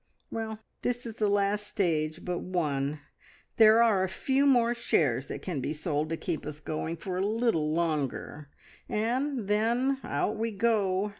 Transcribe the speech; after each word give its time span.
Well, 0.31 0.57
this 0.81 1.05
is 1.05 1.17
the 1.17 1.27
last 1.27 1.67
stage 1.67 2.25
but 2.25 2.39
one. 2.39 3.01
There 3.57 3.83
are 3.83 4.03
a 4.03 4.09
few 4.09 4.47
more 4.47 4.73
shares 4.73 5.27
that 5.27 5.43
can 5.43 5.61
be 5.61 5.73
sold 5.73 6.09
to 6.09 6.17
keep 6.17 6.43
us 6.43 6.59
going 6.59 6.97
for 6.97 7.19
a 7.19 7.27
little 7.27 7.71
longer, 7.71 8.49
and 8.89 9.47
then 9.47 9.99
out 10.03 10.37
we 10.37 10.53
go. 10.53 11.09